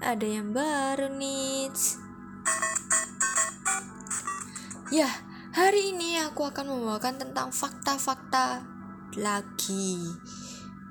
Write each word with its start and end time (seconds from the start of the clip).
ada 0.00 0.24
yang 0.24 0.56
baru 0.56 1.12
nih. 1.12 1.68
Ya, 4.90 5.06
hari 5.52 5.92
ini 5.92 6.16
aku 6.24 6.48
akan 6.48 6.72
membawakan 6.72 7.20
tentang 7.20 7.52
fakta-fakta 7.52 8.64
lagi. 9.20 10.00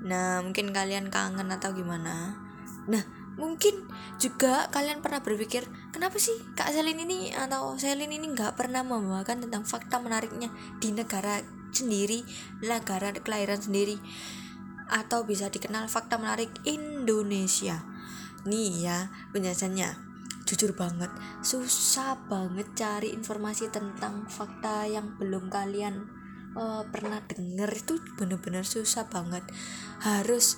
Nah, 0.06 0.40
mungkin 0.40 0.70
kalian 0.70 1.10
kangen 1.10 1.50
atau 1.50 1.74
gimana? 1.74 2.38
Nah, 2.86 3.02
mungkin 3.34 3.84
juga 4.16 4.70
kalian 4.70 5.02
pernah 5.02 5.20
berpikir, 5.20 5.66
kenapa 5.90 6.16
sih 6.16 6.32
Kak 6.54 6.70
Selin 6.70 7.02
ini 7.02 7.34
atau 7.34 7.76
Selin 7.76 8.14
ini 8.14 8.30
nggak 8.30 8.56
pernah 8.56 8.86
membawakan 8.86 9.44
tentang 9.44 9.66
fakta 9.66 10.00
menariknya 10.00 10.48
di 10.78 10.94
negara 10.94 11.42
sendiri, 11.74 12.24
negara 12.62 13.12
kelahiran 13.12 13.60
sendiri, 13.60 13.98
atau 14.86 15.26
bisa 15.26 15.52
dikenal 15.52 15.90
fakta 15.90 16.16
menarik 16.16 16.54
Indonesia. 16.64 17.89
Nih 18.48 18.88
ya 18.88 19.12
penjelasannya. 19.36 20.08
Jujur 20.48 20.74
banget 20.74 21.12
susah 21.44 22.16
banget 22.26 22.66
cari 22.74 23.12
informasi 23.14 23.70
tentang 23.70 24.26
fakta 24.26 24.82
yang 24.88 25.14
belum 25.14 25.46
kalian 25.46 26.10
uh, 26.56 26.82
pernah 26.90 27.22
denger 27.22 27.70
itu 27.70 27.94
bener-bener 28.16 28.64
susah 28.64 29.06
banget. 29.12 29.44
Harus 30.00 30.56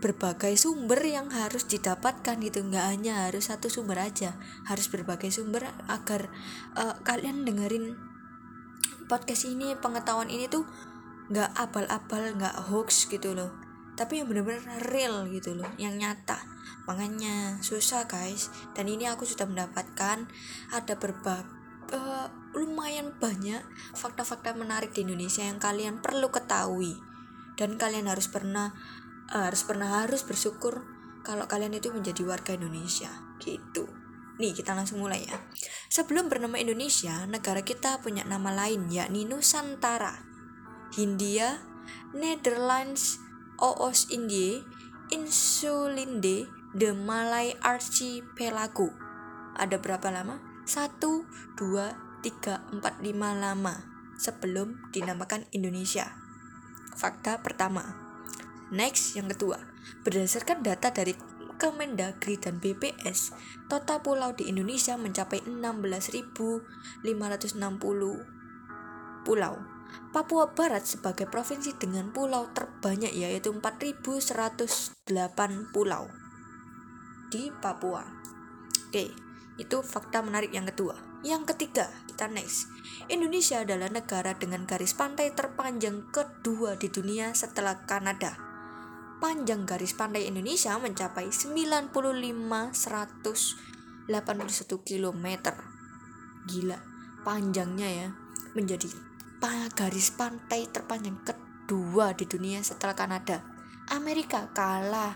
berbagai 0.00 0.56
sumber 0.56 1.00
yang 1.04 1.30
harus 1.30 1.64
didapatkan 1.70 2.36
gitu. 2.42 2.66
Nggak 2.66 2.86
hanya 2.90 3.30
harus 3.30 3.48
satu 3.48 3.70
sumber 3.70 4.02
aja. 4.02 4.34
Harus 4.66 4.90
berbagai 4.90 5.30
sumber 5.30 5.68
agar 5.86 6.28
uh, 6.74 6.98
kalian 7.06 7.46
dengerin 7.46 7.94
podcast 9.06 9.46
ini 9.46 9.74
pengetahuan 9.78 10.30
ini 10.30 10.46
tuh 10.50 10.66
nggak 11.30 11.54
abal-abal 11.54 12.34
nggak 12.34 12.56
hoax 12.68 13.06
gitu 13.06 13.38
loh. 13.38 13.54
Tapi 13.94 14.20
yang 14.20 14.26
bener-bener 14.26 14.64
real 14.90 15.28
gitu 15.30 15.54
loh 15.54 15.68
yang 15.76 15.94
nyata 16.00 16.49
makanya 16.84 17.58
susah 17.62 18.06
guys. 18.06 18.48
Dan 18.74 18.90
ini 18.90 19.06
aku 19.06 19.24
sudah 19.24 19.46
mendapatkan 19.46 20.26
ada 20.70 20.94
berbagai 20.98 21.60
uh, 21.94 22.28
lumayan 22.54 23.14
banyak 23.18 23.62
fakta-fakta 23.94 24.54
menarik 24.54 24.94
di 24.94 25.06
Indonesia 25.06 25.42
yang 25.46 25.58
kalian 25.58 26.02
perlu 26.02 26.30
ketahui. 26.30 26.98
Dan 27.58 27.76
kalian 27.76 28.08
harus 28.08 28.30
pernah 28.30 28.72
uh, 29.30 29.44
harus 29.46 29.62
pernah 29.66 30.02
harus 30.02 30.24
bersyukur 30.24 30.86
kalau 31.20 31.44
kalian 31.44 31.76
itu 31.76 31.92
menjadi 31.92 32.22
warga 32.24 32.56
Indonesia. 32.56 33.10
Gitu. 33.42 33.86
Nih 34.40 34.56
kita 34.56 34.72
langsung 34.72 35.04
mulai 35.04 35.28
ya. 35.28 35.36
Sebelum 35.92 36.32
bernama 36.32 36.56
Indonesia 36.56 37.28
negara 37.28 37.60
kita 37.60 38.00
punya 38.00 38.24
nama 38.24 38.48
lain 38.54 38.88
yakni 38.88 39.28
Nusantara. 39.28 40.24
Hindia 40.90 41.62
Netherlands 42.10 43.22
Oos 43.62 44.10
Indie 44.10 44.66
Insulinde 45.12 46.59
The 46.70 46.94
Malay 46.94 47.58
Archipelago. 47.66 48.94
Ada 49.58 49.82
berapa 49.82 50.06
lama? 50.14 50.38
1, 50.70 51.02
2, 51.02 51.58
3, 51.58 51.58
4, 51.58 52.78
5 52.78 53.42
lama 53.42 53.74
sebelum 54.14 54.78
dinamakan 54.94 55.50
Indonesia. 55.50 56.14
Fakta 56.94 57.42
pertama. 57.42 57.98
Next, 58.70 59.18
yang 59.18 59.26
kedua. 59.26 59.58
Berdasarkan 60.06 60.62
data 60.62 60.94
dari 60.94 61.18
Kemendagri 61.58 62.38
dan 62.38 62.62
BPS, 62.62 63.34
total 63.66 64.06
pulau 64.06 64.30
di 64.38 64.46
Indonesia 64.46 64.94
mencapai 64.94 65.42
16.560 65.42 67.58
pulau. 69.26 69.54
Papua 70.14 70.54
Barat 70.54 70.86
sebagai 70.86 71.26
provinsi 71.26 71.74
dengan 71.74 72.14
pulau 72.14 72.46
terbanyak 72.54 73.10
yaitu 73.10 73.50
4.108 73.50 75.74
pulau 75.74 76.19
di 77.30 77.54
Papua. 77.62 78.02
Oke, 78.90 79.14
itu 79.54 79.76
fakta 79.86 80.18
menarik 80.18 80.50
yang 80.50 80.66
kedua. 80.66 80.98
Yang 81.20 81.54
ketiga, 81.54 81.86
kita 82.08 82.26
next. 82.32 82.66
Indonesia 83.12 83.60
adalah 83.60 83.92
negara 83.92 84.32
dengan 84.32 84.64
garis 84.64 84.96
pantai 84.96 85.36
terpanjang 85.36 86.08
kedua 86.08 86.80
di 86.80 86.88
dunia 86.88 87.36
setelah 87.36 87.84
Kanada. 87.84 88.40
Panjang 89.20 89.68
garis 89.68 89.92
pantai 89.92 90.32
Indonesia 90.32 90.74
mencapai 90.80 91.28
95.181 91.28 92.72
km. 94.80 95.26
Gila, 96.48 96.78
panjangnya 97.20 97.88
ya. 97.92 98.08
Menjadi 98.56 98.88
garis 99.76 100.08
pantai 100.16 100.72
terpanjang 100.72 101.20
kedua 101.20 102.16
di 102.16 102.24
dunia 102.24 102.64
setelah 102.64 102.96
Kanada. 102.96 103.44
Amerika 103.92 104.48
kalah. 104.56 105.14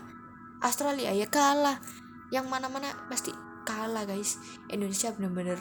Australia 0.61 1.11
ya 1.11 1.27
kalah 1.27 2.04
yang 2.35 2.51
mana-mana 2.51 2.91
pasti 3.07 3.31
kalah 3.63 4.03
guys. 4.03 4.37
Indonesia 4.67 5.15
bener-bener 5.15 5.57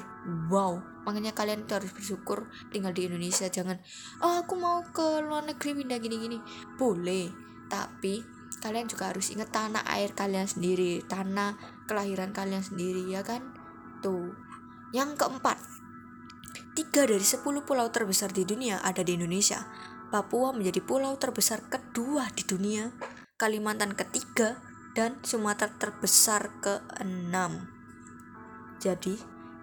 wow. 0.51 0.83
Makanya 1.07 1.31
kalian 1.33 1.71
tuh 1.71 1.79
harus 1.79 1.95
bersyukur 1.95 2.51
tinggal 2.75 2.91
di 2.91 3.07
Indonesia. 3.07 3.47
Jangan 3.47 3.79
oh 4.27 4.43
aku 4.43 4.59
mau 4.59 4.83
ke 4.83 5.23
luar 5.23 5.47
negeri 5.47 5.79
pindah 5.79 5.99
gini-gini. 6.03 6.43
Boleh 6.75 7.31
tapi 7.71 8.27
kalian 8.59 8.91
juga 8.91 9.15
harus 9.15 9.31
ingat 9.31 9.55
tanah 9.55 9.87
air 9.89 10.13
kalian 10.13 10.51
sendiri 10.51 11.05
tanah 11.07 11.57
kelahiran 11.87 12.35
kalian 12.35 12.61
sendiri 12.61 13.07
ya 13.07 13.23
kan? 13.23 13.41
Tuh. 14.03 14.35
Yang 14.91 15.19
keempat 15.19 15.59
tiga 16.75 17.07
dari 17.07 17.23
sepuluh 17.23 17.63
pulau 17.63 17.87
terbesar 17.91 18.35
di 18.35 18.43
dunia 18.43 18.83
ada 18.83 19.07
di 19.07 19.15
Indonesia. 19.15 19.63
Papua 20.11 20.55
menjadi 20.55 20.79
pulau 20.85 21.15
terbesar 21.19 21.67
kedua 21.67 22.31
di 22.35 22.47
dunia. 22.47 22.91
Kalimantan 23.35 23.99
ketiga 23.99 24.74
dan 24.95 25.19
Sumatera 25.27 25.75
terbesar 25.75 26.55
ke-6. 26.63 27.35
Jadi, 28.79 29.15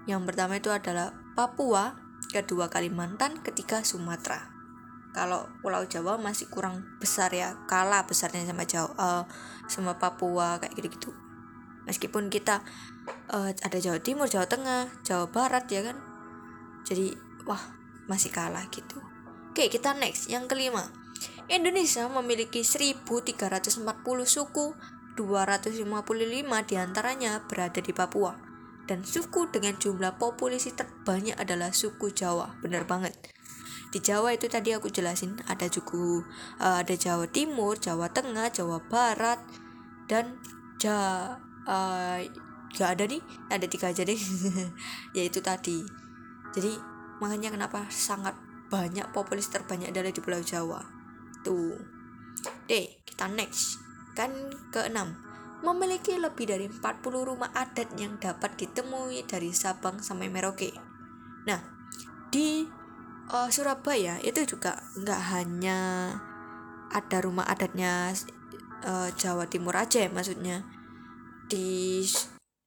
yang 0.06 0.28
pertama 0.28 0.60
itu 0.60 0.70
adalah 0.70 1.16
Papua, 1.34 1.96
kedua 2.30 2.68
Kalimantan, 2.68 3.40
ketiga 3.40 3.82
Sumatera. 3.82 4.52
Kalau 5.12 5.48
Pulau 5.60 5.84
Jawa 5.88 6.16
masih 6.16 6.48
kurang 6.48 6.88
besar 7.00 7.32
ya, 7.36 7.56
kalah 7.68 8.08
besarnya 8.08 8.48
sama 8.48 8.64
Jawa, 8.64 8.92
uh, 8.96 9.24
sama 9.68 10.00
Papua 10.00 10.60
kayak 10.60 10.76
gitu-gitu. 10.76 11.12
Meskipun 11.88 12.32
kita 12.32 12.64
uh, 13.32 13.52
ada 13.52 13.78
Jawa 13.80 14.00
Timur, 14.00 14.28
Jawa 14.32 14.48
Tengah, 14.48 14.88
Jawa 15.04 15.28
Barat 15.32 15.68
ya 15.68 15.84
kan. 15.84 16.00
Jadi, 16.88 17.16
wah, 17.44 17.60
masih 18.08 18.32
kalah 18.32 18.68
gitu. 18.72 19.00
Oke, 19.52 19.68
kita 19.68 19.92
next 19.96 20.32
yang 20.32 20.48
kelima. 20.48 20.88
Indonesia 21.52 22.08
memiliki 22.08 22.64
1340 22.64 23.84
suku 24.24 24.72
255 25.16 25.88
di 26.68 26.76
antaranya 26.80 27.44
berada 27.48 27.80
di 27.80 27.94
Papua. 27.96 28.38
Dan 28.86 29.08
suku 29.08 29.48
dengan 29.54 29.78
jumlah 29.78 30.20
populasi 30.20 30.76
terbanyak 30.76 31.38
adalah 31.40 31.72
suku 31.72 32.12
Jawa. 32.12 32.60
Bener 32.60 32.84
banget. 32.84 33.16
Di 33.92 34.00
Jawa 34.00 34.32
itu 34.32 34.48
tadi 34.48 34.72
aku 34.72 34.88
jelasin 34.88 35.36
ada 35.52 35.68
suku 35.68 36.24
uh, 36.64 36.80
ada 36.80 36.96
Jawa 36.96 37.28
Timur, 37.28 37.76
Jawa 37.76 38.08
Tengah, 38.08 38.48
Jawa 38.52 38.80
Barat 38.88 39.40
dan 40.08 40.40
ja 40.80 41.36
uh, 41.68 42.20
gak 42.72 42.90
ada 42.98 43.04
nih 43.04 43.24
ada 43.52 43.68
tiga 43.68 43.92
aja 43.92 44.08
deh 44.08 44.16
yaitu 45.18 45.44
tadi 45.44 45.84
jadi 46.56 46.72
makanya 47.20 47.52
kenapa 47.52 47.88
sangat 47.92 48.36
banyak 48.72 49.04
populasi 49.12 49.52
terbanyak 49.52 49.92
adalah 49.92 50.12
di 50.12 50.24
Pulau 50.24 50.40
Jawa 50.40 50.80
tuh 51.44 51.76
deh 52.72 52.88
kita 53.04 53.28
next 53.28 53.91
Kan 54.18 54.32
keenam, 54.74 55.16
memiliki 55.62 56.18
lebih 56.18 56.50
dari 56.50 56.66
40 56.68 57.30
rumah 57.30 57.54
adat 57.54 57.94
yang 57.96 58.18
dapat 58.18 58.58
ditemui 58.58 59.24
dari 59.30 59.54
Sabang 59.54 60.02
sampai 60.02 60.28
Merauke. 60.28 60.74
Nah, 61.46 61.62
di 62.34 62.66
uh, 63.30 63.50
Surabaya 63.54 64.18
itu 64.22 64.44
juga 64.46 64.82
nggak 64.98 65.22
hanya 65.38 65.80
ada 66.92 67.18
rumah 67.24 67.48
adatnya 67.48 68.12
uh, 68.84 69.10
Jawa 69.16 69.48
Timur 69.48 69.78
aja 69.78 70.04
ya 70.04 70.10
maksudnya. 70.10 70.66
Di 71.48 72.04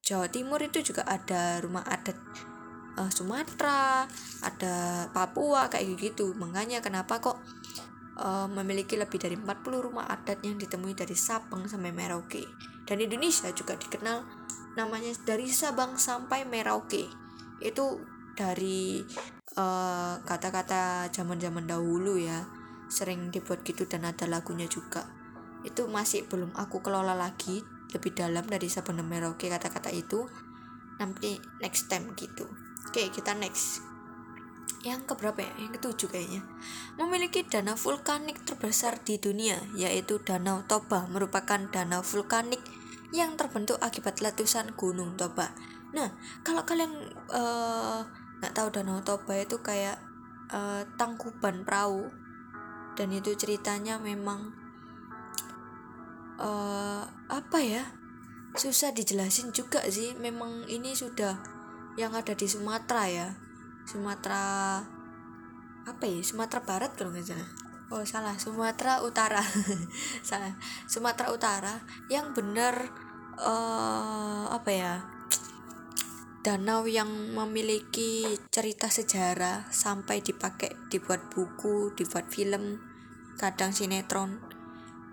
Jawa 0.04 0.28
Timur 0.28 0.60
itu 0.60 0.84
juga 0.84 1.02
ada 1.08 1.58
rumah 1.60 1.82
adat 1.84 2.16
uh, 3.00 3.10
Sumatera, 3.10 4.06
ada 4.44 5.08
Papua 5.10 5.66
kayak 5.68 5.98
gitu. 5.98 6.32
Makanya 6.36 6.80
kenapa 6.80 7.18
kok 7.18 7.40
uh, 8.18 8.46
memiliki 8.50 8.94
lebih 8.94 9.18
dari 9.18 9.34
40 9.34 9.86
rumah 9.86 10.06
adat 10.06 10.42
yang 10.46 10.58
ditemui 10.58 10.94
dari 10.94 11.14
Sabang 11.18 11.66
sampai 11.66 11.90
Merauke. 11.90 12.46
Dan 12.84 13.00
Indonesia 13.00 13.48
juga 13.50 13.74
dikenal 13.74 14.22
namanya 14.78 15.14
dari 15.24 15.48
Sabang 15.50 15.96
sampai 15.96 16.44
Merauke. 16.44 17.08
Itu 17.62 18.02
dari 18.34 19.00
eh, 19.54 20.14
kata-kata 20.20 21.08
uh, 21.08 21.10
zaman-zaman 21.14 21.64
dahulu 21.64 22.18
ya. 22.18 22.44
Sering 22.90 23.32
dibuat 23.32 23.64
gitu 23.64 23.88
dan 23.88 24.04
ada 24.04 24.28
lagunya 24.28 24.68
juga. 24.68 25.08
Itu 25.64 25.88
masih 25.88 26.28
belum 26.28 26.52
aku 26.52 26.84
kelola 26.84 27.16
lagi 27.16 27.64
lebih 27.94 28.12
dalam 28.12 28.44
dari 28.44 28.68
Sabang 28.68 29.00
dan 29.00 29.08
Merauke 29.08 29.48
kata-kata 29.48 29.88
itu. 29.94 30.28
Nanti 31.00 31.40
next 31.64 31.88
time 31.88 32.12
gitu. 32.18 32.44
Oke, 32.90 33.08
kita 33.08 33.32
next 33.32 33.93
yang 34.84 35.08
keberapa 35.08 35.40
ya? 35.40 35.52
Yang 35.56 35.80
ketujuh 35.80 36.08
kayaknya. 36.12 36.42
Memiliki 37.00 37.42
danau 37.48 37.74
vulkanik 37.74 38.44
terbesar 38.44 39.00
di 39.00 39.16
dunia, 39.16 39.56
yaitu 39.74 40.20
Danau 40.20 40.62
Toba, 40.68 41.08
merupakan 41.08 41.58
danau 41.72 42.04
vulkanik 42.04 42.60
yang 43.10 43.40
terbentuk 43.40 43.80
akibat 43.80 44.20
letusan 44.20 44.76
Gunung 44.76 45.16
Toba. 45.16 45.56
Nah, 45.94 46.12
kalau 46.44 46.66
kalian 46.66 46.92
eh, 47.30 48.00
nggak 48.42 48.52
uh, 48.52 48.56
tahu 48.56 48.68
Danau 48.74 49.00
Toba 49.06 49.38
itu 49.38 49.62
kayak 49.62 49.96
uh, 50.50 50.82
tangkuban 50.98 51.62
perahu 51.62 52.10
dan 52.98 53.10
itu 53.14 53.34
ceritanya 53.38 53.98
memang 54.02 54.54
uh, 56.38 57.02
apa 57.30 57.58
ya 57.62 57.82
susah 58.54 58.94
dijelasin 58.94 59.50
juga 59.50 59.82
sih 59.90 60.14
memang 60.14 60.66
ini 60.70 60.94
sudah 60.94 61.38
yang 61.98 62.14
ada 62.14 62.34
di 62.34 62.46
Sumatera 62.46 63.06
ya 63.10 63.28
Sumatera 63.84 64.80
apa 65.84 66.04
ya? 66.08 66.20
Sumatera 66.24 66.60
Barat 66.64 66.92
kalau 66.96 67.12
nggak 67.12 67.28
salah. 67.28 67.50
Oh 67.92 68.04
salah. 68.04 68.36
Sumatera 68.40 69.04
Utara. 69.04 69.44
Salah. 70.28 70.56
Sumatera 70.88 71.28
Utara 71.30 71.74
yang 72.08 72.32
benar 72.32 72.88
uh, 73.36 74.48
apa 74.48 74.70
ya? 74.72 74.94
Danau 76.44 76.84
yang 76.84 77.08
memiliki 77.32 78.36
cerita 78.52 78.92
sejarah 78.92 79.72
sampai 79.72 80.20
dipakai 80.20 80.76
dibuat 80.92 81.32
buku 81.32 81.96
dibuat 81.96 82.28
film 82.28 82.80
kadang 83.40 83.72
sinetron. 83.72 84.40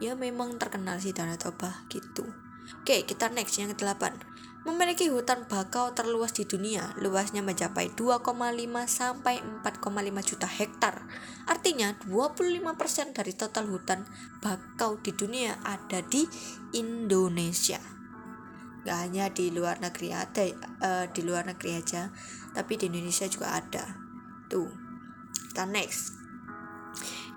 Ya 0.03 0.15
memang 0.17 0.57
terkenal 0.57 0.97
sih 0.99 1.13
Danau 1.13 1.37
Toba 1.37 1.85
gitu 1.87 2.50
oke 2.81 3.05
kita 3.07 3.31
next 3.31 3.57
yang 3.61 3.71
ke-8 3.73 4.31
memiliki 4.61 5.09
hutan 5.09 5.49
bakau 5.49 5.93
terluas 5.97 6.37
di 6.37 6.45
dunia. 6.45 6.93
Luasnya 7.01 7.41
mencapai 7.41 7.89
2,5 7.97 8.21
sampai 8.85 9.41
4,5 9.41 10.29
juta 10.29 10.47
hektar. 10.47 11.01
Artinya 11.49 11.97
25% 12.05 13.17
dari 13.17 13.33
total 13.33 13.65
hutan 13.69 14.05
bakau 14.37 15.01
di 15.01 15.17
dunia 15.17 15.57
ada 15.65 16.05
di 16.05 16.29
Indonesia. 16.77 17.81
Gak 18.81 18.97
hanya 18.97 19.29
di 19.29 19.53
luar 19.53 19.77
negeri 19.77 20.09
ada 20.13 20.41
uh, 20.81 21.05
di 21.09 21.21
luar 21.21 21.45
negeri 21.45 21.77
aja, 21.77 22.09
tapi 22.53 22.77
di 22.77 22.89
Indonesia 22.89 23.25
juga 23.29 23.57
ada. 23.57 23.97
Tuh. 24.49 24.69
Kita 25.49 25.65
next. 25.65 26.17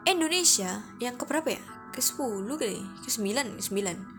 Indonesia 0.04 0.84
yang 1.00 1.16
keberapa 1.16 1.56
ya? 1.56 1.64
Ke-10 1.96 2.46
kali, 2.58 2.84
ke-9, 3.06 3.60
9. 3.60 4.13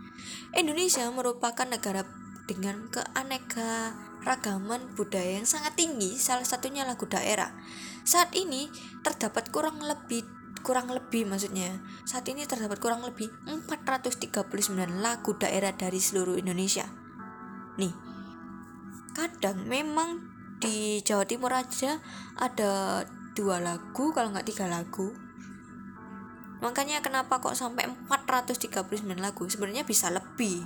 Indonesia 0.56 1.04
merupakan 1.12 1.66
negara 1.66 2.06
dengan 2.46 2.86
keanekaragaman 2.94 4.94
budaya 4.94 5.42
yang 5.42 5.48
sangat 5.48 5.74
tinggi, 5.74 6.14
salah 6.16 6.46
satunya 6.46 6.86
lagu 6.86 7.10
daerah. 7.10 7.50
Saat 8.06 8.38
ini 8.38 8.70
terdapat 9.02 9.50
kurang 9.50 9.82
lebih 9.82 10.22
kurang 10.66 10.90
lebih 10.90 11.30
maksudnya 11.30 11.78
saat 12.02 12.26
ini 12.26 12.42
terdapat 12.42 12.82
kurang 12.82 13.06
lebih 13.06 13.30
439 13.46 14.50
lagu 14.98 15.30
daerah 15.38 15.70
dari 15.70 16.02
seluruh 16.02 16.34
Indonesia. 16.34 16.90
Nih, 17.78 17.94
kadang 19.14 19.62
memang 19.62 20.26
di 20.58 20.98
Jawa 21.06 21.22
Timur 21.22 21.54
aja 21.54 22.02
ada 22.34 23.06
dua 23.36 23.62
lagu 23.62 24.10
kalau 24.10 24.34
nggak 24.34 24.48
tiga 24.48 24.66
lagu 24.66 25.12
makanya 26.64 27.04
kenapa 27.04 27.38
kok 27.38 27.52
sampai 27.52 27.84
439 28.08 29.04
lagu? 29.20 29.44
Sebenarnya 29.44 29.84
bisa 29.84 30.08
lebih. 30.08 30.64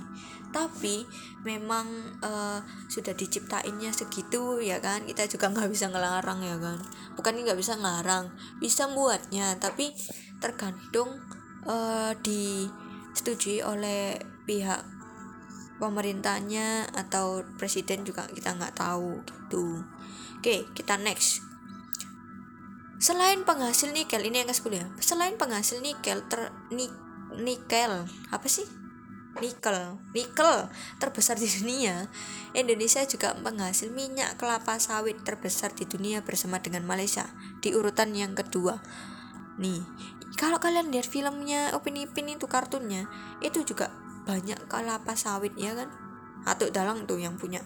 Tapi 0.51 1.03
memang 1.47 1.87
uh, 2.23 2.59
sudah 2.91 3.15
diciptainnya 3.15 3.91
segitu 3.91 4.59
ya 4.63 4.79
kan? 4.79 5.03
Kita 5.03 5.27
juga 5.27 5.51
nggak 5.51 5.69
bisa 5.71 5.91
ngelarang 5.91 6.39
ya 6.43 6.57
kan? 6.59 6.79
Bukan 7.15 7.43
nggak 7.43 7.59
bisa 7.59 7.75
ngelarang 7.75 8.31
bisa 8.63 8.87
buatnya. 8.91 9.59
Tapi 9.59 9.91
tergantung 10.39 11.19
uh, 11.67 12.15
disetujui 12.23 13.63
oleh 13.63 14.19
pihak 14.47 14.83
pemerintahnya 15.81 16.93
atau 16.93 17.41
presiden 17.57 18.05
juga 18.05 18.29
kita 18.29 18.53
nggak 18.53 18.77
tahu 18.77 19.23
gitu. 19.25 19.81
Oke 20.37 20.69
kita 20.77 20.95
next 21.01 21.50
Selain 23.01 23.41
penghasil 23.41 23.89
nikel, 23.89 24.21
ini 24.21 24.45
yang 24.45 24.49
ke-10 24.53 24.73
ya. 24.77 24.85
Selain 25.01 25.33
penghasil 25.33 25.81
nikel 25.81 26.21
ter 26.29 26.53
ni, 26.69 26.85
nikel, 27.33 28.05
apa 28.29 28.45
sih? 28.45 28.69
Nikel, 29.41 29.97
nikel 30.13 30.69
terbesar 31.01 31.33
di 31.33 31.49
dunia. 31.49 32.05
Indonesia 32.53 33.01
juga 33.09 33.33
penghasil 33.33 33.89
minyak 33.89 34.37
kelapa 34.37 34.77
sawit 34.77 35.17
terbesar 35.25 35.73
di 35.73 35.89
dunia 35.89 36.21
bersama 36.21 36.61
dengan 36.61 36.85
Malaysia 36.85 37.25
di 37.57 37.73
urutan 37.73 38.13
yang 38.13 38.37
kedua. 38.37 38.77
Nih, 39.57 39.81
kalau 40.37 40.61
kalian 40.61 40.93
lihat 40.93 41.09
filmnya 41.09 41.73
Upin 41.73 41.97
Ipin 41.97 42.29
itu 42.29 42.45
kartunnya, 42.45 43.09
itu 43.41 43.65
juga 43.65 43.89
banyak 44.29 44.69
kelapa 44.69 45.17
sawit 45.17 45.57
ya 45.57 45.73
kan? 45.73 45.89
Atau 46.45 46.69
dalang 46.69 47.09
tuh 47.09 47.17
yang 47.17 47.33
punya. 47.41 47.65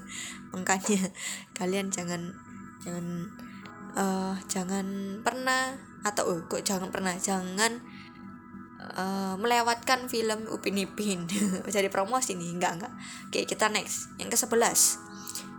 Makanya 0.56 1.12
kalian 1.52 1.92
jangan 1.92 2.32
jangan 2.80 3.28
uh, 3.96 4.34
jangan 4.46 4.86
pernah 5.24 5.74
atau 6.00 6.28
uh, 6.32 6.40
kok 6.48 6.64
jangan 6.64 6.88
pernah 6.88 7.14
jangan 7.16 7.80
uh, 8.96 9.34
melewatkan 9.36 10.08
film 10.08 10.48
Upin 10.48 10.80
Ipin 10.80 11.28
jadi 11.74 11.88
promosi 11.92 12.34
nih 12.36 12.56
enggak 12.56 12.72
enggak 12.80 12.92
oke 13.30 13.38
kita 13.44 13.68
next 13.68 14.12
yang 14.16 14.32
ke 14.32 14.36
11 14.36 15.10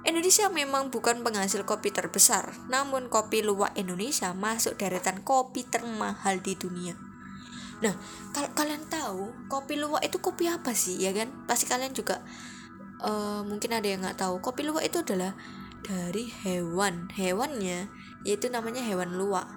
Indonesia 0.01 0.49
memang 0.49 0.89
bukan 0.89 1.21
penghasil 1.21 1.61
kopi 1.61 1.93
terbesar, 1.93 2.57
namun 2.73 3.05
kopi 3.05 3.45
luwak 3.45 3.77
Indonesia 3.77 4.33
masuk 4.33 4.73
deretan 4.73 5.21
kopi 5.21 5.61
termahal 5.61 6.41
di 6.41 6.57
dunia. 6.57 6.97
Nah, 7.85 7.93
kalau 8.33 8.49
kalian 8.57 8.81
tahu 8.89 9.29
kopi 9.45 9.77
luwak 9.77 10.01
itu 10.01 10.17
kopi 10.17 10.49
apa 10.49 10.73
sih, 10.73 10.97
ya 10.97 11.13
kan? 11.13 11.29
Pasti 11.45 11.69
kalian 11.69 11.93
juga 11.93 12.17
uh, 12.97 13.45
mungkin 13.45 13.77
ada 13.77 13.85
yang 13.85 14.01
nggak 14.01 14.17
tahu. 14.17 14.41
Kopi 14.41 14.65
luwak 14.65 14.89
itu 14.89 15.05
adalah 15.05 15.37
dari 15.85 16.33
hewan. 16.45 17.13
Hewannya 17.13 17.85
yaitu 18.27 18.49
namanya 18.53 18.81
hewan 18.85 19.17
luwak. 19.17 19.47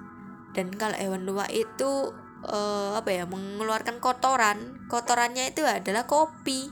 Dan 0.55 0.71
kalau 0.75 0.95
hewan 0.95 1.27
luwak 1.27 1.51
itu 1.51 2.15
uh, 2.47 2.93
apa 2.97 3.11
ya 3.11 3.25
mengeluarkan 3.27 3.99
kotoran. 3.99 4.87
Kotorannya 4.87 5.51
itu 5.51 5.65
adalah 5.65 6.07
kopi. 6.07 6.71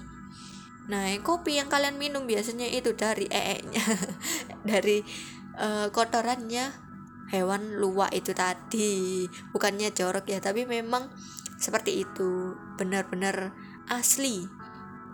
Nah 0.89 1.09
kopi 1.23 1.59
yang 1.59 1.73
kalian 1.73 1.97
minum 1.99 2.29
biasanya 2.29 2.69
itu 2.69 2.95
dari 2.95 3.27
ee-nya. 3.29 3.83
Dari 4.63 5.03
uh, 5.59 5.91
kotorannya 5.91 6.71
hewan 7.35 7.83
luwak 7.83 8.15
itu 8.15 8.31
tadi. 8.31 9.27
Bukannya 9.51 9.91
jorok 9.91 10.31
ya 10.31 10.39
tapi 10.39 10.63
memang 10.63 11.11
seperti 11.59 12.07
itu. 12.07 12.55
Benar-benar 12.79 13.51
asli. 13.91 14.47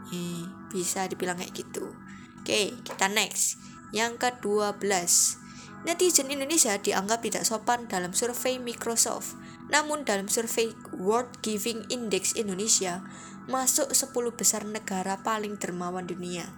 Eh, 0.09 0.45
bisa 0.73 1.09
dibilang 1.09 1.41
kayak 1.41 1.57
gitu. 1.57 1.93
Oke 2.41 2.77
kita 2.85 3.09
next. 3.09 3.57
Yang 3.89 4.21
ke-12 4.21 5.48
Netizen 5.87 6.33
Indonesia 6.33 6.75
dianggap 6.75 7.23
tidak 7.23 7.47
sopan 7.47 7.87
dalam 7.87 8.11
survei 8.11 8.59
Microsoft. 8.59 9.39
Namun 9.71 10.03
dalam 10.03 10.27
survei 10.27 10.75
World 10.97 11.39
Giving 11.45 11.87
Index 11.93 12.35
Indonesia 12.35 13.05
masuk 13.47 13.95
10 13.95 14.13
besar 14.35 14.67
negara 14.67 15.21
paling 15.23 15.57
dermawan 15.61 16.05
dunia. 16.09 16.51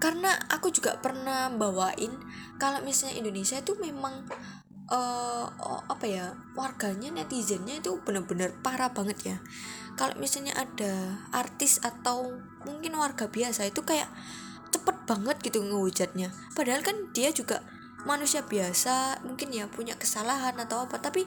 Karena 0.00 0.32
aku 0.48 0.72
juga 0.72 0.96
pernah 1.02 1.52
bawain 1.52 2.14
kalau 2.56 2.80
misalnya 2.80 3.20
Indonesia 3.20 3.60
itu 3.60 3.76
memang 3.76 4.24
uh, 4.90 5.46
apa 5.86 6.04
ya 6.04 6.34
warganya 6.58 7.14
netizennya 7.14 7.80
itu 7.80 8.00
benar-benar 8.02 8.52
parah 8.60 8.90
banget 8.90 9.18
ya 9.24 9.36
kalau 9.94 10.16
misalnya 10.18 10.56
ada 10.58 11.20
artis 11.30 11.78
atau 11.80 12.40
mungkin 12.66 12.96
warga 12.98 13.30
biasa 13.30 13.68
itu 13.70 13.84
kayak 13.86 14.10
cepet 14.90 15.06
banget 15.06 15.36
gitu 15.46 15.62
ngehujatnya. 15.62 16.34
Padahal 16.58 16.82
kan 16.82 17.14
dia 17.14 17.30
juga 17.30 17.62
manusia 18.02 18.42
biasa 18.42 19.22
mungkin 19.22 19.54
ya 19.54 19.70
punya 19.70 19.94
kesalahan 19.94 20.58
atau 20.58 20.88
apa 20.88 20.98
tapi 20.98 21.22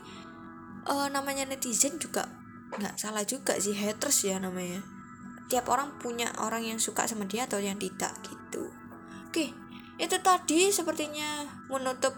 uh, 0.84 1.08
namanya 1.08 1.48
netizen 1.48 1.96
juga 1.96 2.27
nggak 2.75 3.00
salah 3.00 3.24
juga 3.24 3.55
sih 3.55 3.72
haters 3.72 4.27
ya 4.27 4.36
namanya. 4.36 4.84
Tiap 5.48 5.72
orang 5.72 5.96
punya 6.03 6.27
orang 6.43 6.67
yang 6.67 6.79
suka 6.84 7.08
sama 7.08 7.24
dia 7.24 7.48
atau 7.48 7.63
yang 7.63 7.79
tidak 7.79 8.12
gitu. 8.27 8.67
Oke 9.32 9.63
itu 10.01 10.17
tadi 10.20 10.74
sepertinya 10.74 11.46
menutup 11.70 12.17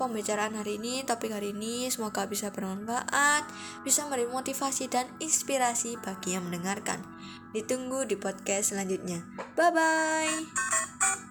pembicaraan 0.00 0.56
hari 0.56 0.80
ini 0.80 1.04
topik 1.04 1.36
hari 1.36 1.52
ini 1.52 1.92
semoga 1.92 2.24
bisa 2.24 2.48
bermanfaat 2.48 3.44
bisa 3.84 4.08
memberi 4.08 4.24
motivasi 4.24 4.88
dan 4.88 5.04
inspirasi 5.20 6.00
bagi 6.00 6.32
yang 6.32 6.48
mendengarkan 6.48 7.04
Ditunggu 7.50 8.06
di 8.06 8.14
podcast 8.14 8.70
selanjutnya. 8.74 9.26
Bye 9.58 9.70
bye. 9.74 11.29